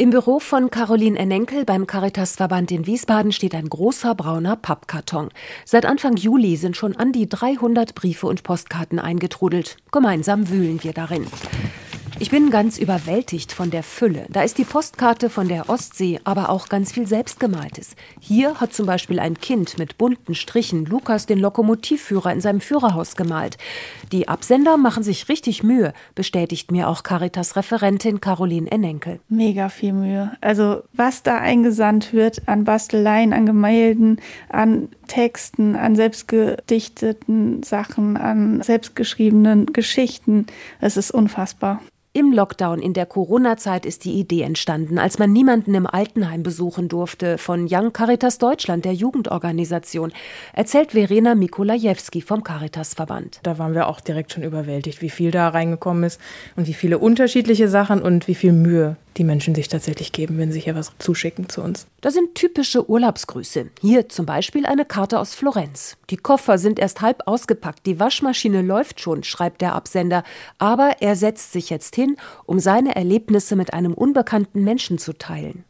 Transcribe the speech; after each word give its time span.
Im 0.00 0.08
Büro 0.08 0.38
von 0.38 0.70
Caroline 0.70 1.18
Ennenkel 1.18 1.66
beim 1.66 1.86
Caritasverband 1.86 2.70
in 2.72 2.86
Wiesbaden 2.86 3.32
steht 3.32 3.54
ein 3.54 3.68
großer 3.68 4.14
brauner 4.14 4.56
Pappkarton. 4.56 5.28
Seit 5.66 5.84
Anfang 5.84 6.16
Juli 6.16 6.56
sind 6.56 6.74
schon 6.74 6.96
an 6.96 7.12
die 7.12 7.28
300 7.28 7.94
Briefe 7.94 8.26
und 8.26 8.42
Postkarten 8.42 8.98
eingetrudelt. 8.98 9.76
Gemeinsam 9.92 10.48
wühlen 10.48 10.82
wir 10.82 10.94
darin. 10.94 11.26
Ich 12.22 12.30
bin 12.30 12.50
ganz 12.50 12.76
überwältigt 12.78 13.50
von 13.50 13.70
der 13.70 13.82
Fülle. 13.82 14.26
Da 14.28 14.42
ist 14.42 14.58
die 14.58 14.64
Postkarte 14.64 15.30
von 15.30 15.48
der 15.48 15.70
Ostsee, 15.70 16.20
aber 16.22 16.50
auch 16.50 16.68
ganz 16.68 16.92
viel 16.92 17.06
Selbstgemaltes. 17.06 17.96
Hier 18.20 18.60
hat 18.60 18.74
zum 18.74 18.84
Beispiel 18.84 19.18
ein 19.18 19.38
Kind 19.38 19.78
mit 19.78 19.96
bunten 19.96 20.34
Strichen 20.34 20.84
Lukas 20.84 21.24
den 21.24 21.38
Lokomotivführer 21.38 22.30
in 22.30 22.42
seinem 22.42 22.60
Führerhaus 22.60 23.16
gemalt. 23.16 23.56
Die 24.12 24.28
Absender 24.28 24.76
machen 24.76 25.02
sich 25.02 25.30
richtig 25.30 25.62
Mühe, 25.62 25.94
bestätigt 26.14 26.70
mir 26.70 26.88
auch 26.88 27.04
Caritas-Referentin 27.04 28.20
Caroline 28.20 28.70
Ennenkel. 28.70 29.20
Mega 29.30 29.70
viel 29.70 29.94
Mühe. 29.94 30.30
Also 30.42 30.82
was 30.92 31.22
da 31.22 31.38
eingesandt 31.38 32.12
wird 32.12 32.46
an 32.46 32.64
Basteleien, 32.64 33.32
an 33.32 33.46
Gemälden, 33.46 34.20
an 34.50 34.90
Texten, 35.06 35.74
an 35.74 35.96
selbstgedichteten 35.96 37.62
Sachen, 37.62 38.18
an 38.18 38.60
selbstgeschriebenen 38.60 39.72
Geschichten, 39.72 40.46
es 40.82 40.98
ist 40.98 41.12
unfassbar. 41.12 41.80
Im 42.12 42.32
Lockdown 42.32 42.80
in 42.80 42.92
der 42.92 43.06
Corona-Zeit 43.06 43.86
ist 43.86 44.04
die 44.04 44.14
Idee 44.14 44.42
entstanden, 44.42 44.98
als 44.98 45.20
man 45.20 45.32
niemanden 45.32 45.76
im 45.76 45.86
Altenheim 45.86 46.42
besuchen 46.42 46.88
durfte, 46.88 47.38
von 47.38 47.68
Young 47.70 47.92
Caritas 47.92 48.38
Deutschland, 48.38 48.84
der 48.84 48.94
Jugendorganisation, 48.94 50.10
erzählt 50.52 50.90
Verena 50.90 51.36
Mikolajewski 51.36 52.20
vom 52.20 52.42
Caritas-Verband. 52.42 53.38
Da 53.44 53.58
waren 53.58 53.74
wir 53.74 53.86
auch 53.86 54.00
direkt 54.00 54.32
schon 54.32 54.42
überwältigt, 54.42 55.02
wie 55.02 55.08
viel 55.08 55.30
da 55.30 55.50
reingekommen 55.50 56.02
ist 56.02 56.20
und 56.56 56.66
wie 56.66 56.74
viele 56.74 56.98
unterschiedliche 56.98 57.68
Sachen 57.68 58.02
und 58.02 58.26
wie 58.26 58.34
viel 58.34 58.54
Mühe 58.54 58.96
die 59.16 59.24
Menschen 59.24 59.54
sich 59.54 59.68
tatsächlich 59.68 60.12
geben, 60.12 60.38
wenn 60.38 60.52
sie 60.52 60.60
hier 60.60 60.74
was 60.74 60.92
zuschicken 60.98 61.48
zu 61.48 61.62
uns. 61.62 61.86
Das 62.00 62.14
sind 62.14 62.34
typische 62.34 62.88
Urlaubsgrüße. 62.88 63.70
Hier 63.80 64.08
zum 64.08 64.26
Beispiel 64.26 64.66
eine 64.66 64.84
Karte 64.84 65.18
aus 65.18 65.34
Florenz. 65.34 65.96
Die 66.10 66.16
Koffer 66.16 66.58
sind 66.58 66.78
erst 66.78 67.00
halb 67.00 67.22
ausgepackt, 67.26 67.86
die 67.86 68.00
Waschmaschine 68.00 68.62
läuft 68.62 69.00
schon, 69.00 69.22
schreibt 69.22 69.60
der 69.60 69.74
Absender, 69.74 70.22
aber 70.58 70.96
er 71.00 71.16
setzt 71.16 71.52
sich 71.52 71.70
jetzt 71.70 71.94
hin, 71.94 72.16
um 72.46 72.58
seine 72.58 72.96
Erlebnisse 72.96 73.56
mit 73.56 73.72
einem 73.72 73.94
unbekannten 73.94 74.64
Menschen 74.64 74.98
zu 74.98 75.12
teilen. 75.12 75.64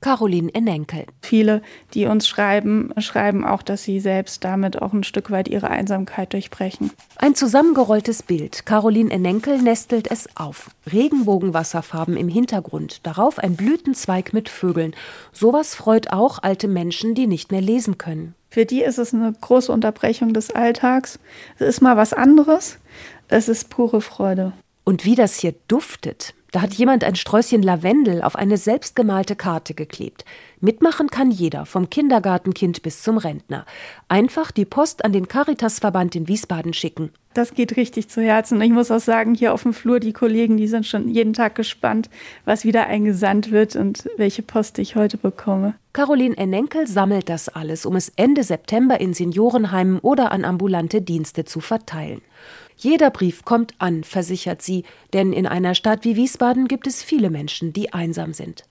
Caroline 0.00 0.54
Ennenkel. 0.54 1.06
Viele, 1.22 1.60
die 1.92 2.06
uns 2.06 2.28
schreiben, 2.28 2.92
schreiben 2.98 3.44
auch, 3.44 3.62
dass 3.62 3.82
sie 3.82 3.98
selbst 3.98 4.44
damit 4.44 4.80
auch 4.80 4.92
ein 4.92 5.02
Stück 5.02 5.30
weit 5.30 5.48
ihre 5.48 5.70
Einsamkeit 5.70 6.32
durchbrechen. 6.32 6.92
Ein 7.16 7.34
zusammengerolltes 7.34 8.22
Bild. 8.22 8.64
Caroline 8.64 9.10
Ennenkel 9.10 9.60
nestelt 9.60 10.10
es 10.10 10.28
auf. 10.36 10.70
Regenbogenwasserfarben 10.90 12.16
im 12.16 12.28
Hintergrund. 12.28 13.04
Darauf 13.06 13.38
ein 13.38 13.56
Blütenzweig 13.56 14.32
mit 14.32 14.48
Vögeln. 14.48 14.94
Sowas 15.32 15.74
freut 15.74 16.12
auch 16.12 16.42
alte 16.42 16.68
Menschen, 16.68 17.14
die 17.14 17.26
nicht 17.26 17.50
mehr 17.50 17.60
lesen 17.60 17.98
können. 17.98 18.34
Für 18.50 18.64
die 18.64 18.82
ist 18.82 18.98
es 18.98 19.12
eine 19.12 19.32
große 19.32 19.70
Unterbrechung 19.70 20.32
des 20.32 20.50
Alltags. 20.50 21.18
Es 21.58 21.68
ist 21.68 21.80
mal 21.80 21.96
was 21.96 22.12
anderes. 22.12 22.78
Es 23.28 23.48
ist 23.48 23.68
pure 23.68 24.00
Freude. 24.00 24.52
Und 24.84 25.04
wie 25.04 25.16
das 25.16 25.38
hier 25.38 25.54
duftet. 25.66 26.34
Da 26.50 26.62
hat 26.62 26.72
jemand 26.72 27.04
ein 27.04 27.14
Sträußchen 27.14 27.62
Lavendel 27.62 28.22
auf 28.22 28.34
eine 28.34 28.56
selbstgemalte 28.56 29.36
Karte 29.36 29.74
geklebt. 29.74 30.24
Mitmachen 30.60 31.08
kann 31.08 31.30
jeder, 31.30 31.66
vom 31.66 31.90
Kindergartenkind 31.90 32.82
bis 32.82 33.02
zum 33.02 33.18
Rentner. 33.18 33.66
Einfach 34.08 34.50
die 34.50 34.64
Post 34.64 35.04
an 35.04 35.12
den 35.12 35.28
Caritasverband 35.28 36.16
in 36.16 36.26
Wiesbaden 36.26 36.72
schicken. 36.72 37.10
Das 37.38 37.54
geht 37.54 37.76
richtig 37.76 38.08
zu 38.08 38.20
Herzen. 38.20 38.60
Ich 38.62 38.72
muss 38.72 38.90
auch 38.90 38.98
sagen, 38.98 39.32
hier 39.32 39.54
auf 39.54 39.62
dem 39.62 39.72
Flur, 39.72 40.00
die 40.00 40.12
Kollegen, 40.12 40.56
die 40.56 40.66
sind 40.66 40.84
schon 40.84 41.08
jeden 41.08 41.34
Tag 41.34 41.54
gespannt, 41.54 42.10
was 42.44 42.64
wieder 42.64 42.88
eingesandt 42.88 43.52
wird 43.52 43.76
und 43.76 44.10
welche 44.16 44.42
Post 44.42 44.80
ich 44.80 44.96
heute 44.96 45.18
bekomme. 45.18 45.74
Caroline 45.92 46.36
Ennenkel 46.36 46.88
sammelt 46.88 47.28
das 47.28 47.48
alles, 47.48 47.86
um 47.86 47.94
es 47.94 48.12
Ende 48.16 48.42
September 48.42 49.00
in 49.00 49.14
Seniorenheimen 49.14 50.00
oder 50.00 50.32
an 50.32 50.44
ambulante 50.44 51.00
Dienste 51.00 51.44
zu 51.44 51.60
verteilen. 51.60 52.22
Jeder 52.76 53.10
Brief 53.10 53.44
kommt 53.44 53.72
an, 53.78 54.02
versichert 54.02 54.60
sie, 54.60 54.82
denn 55.12 55.32
in 55.32 55.46
einer 55.46 55.76
Stadt 55.76 56.04
wie 56.04 56.16
Wiesbaden 56.16 56.66
gibt 56.66 56.88
es 56.88 57.04
viele 57.04 57.30
Menschen, 57.30 57.72
die 57.72 57.92
einsam 57.92 58.32
sind. 58.32 58.64